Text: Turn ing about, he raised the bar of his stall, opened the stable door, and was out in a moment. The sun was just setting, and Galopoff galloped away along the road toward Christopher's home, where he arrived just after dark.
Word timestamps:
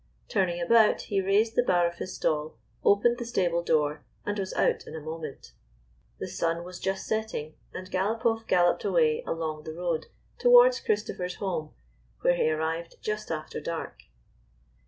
Turn 0.27 0.49
ing 0.49 0.59
about, 0.59 1.01
he 1.01 1.21
raised 1.21 1.55
the 1.55 1.61
bar 1.61 1.85
of 1.87 1.99
his 1.99 2.15
stall, 2.15 2.57
opened 2.83 3.19
the 3.19 3.23
stable 3.23 3.61
door, 3.61 4.03
and 4.25 4.39
was 4.39 4.51
out 4.55 4.87
in 4.87 4.95
a 4.95 4.99
moment. 4.99 5.51
The 6.17 6.27
sun 6.27 6.63
was 6.63 6.79
just 6.79 7.05
setting, 7.05 7.53
and 7.71 7.91
Galopoff 7.91 8.47
galloped 8.47 8.83
away 8.83 9.21
along 9.27 9.63
the 9.65 9.75
road 9.75 10.07
toward 10.39 10.75
Christopher's 10.87 11.35
home, 11.35 11.75
where 12.21 12.33
he 12.33 12.49
arrived 12.49 12.95
just 13.03 13.29
after 13.29 13.61
dark. 13.61 14.05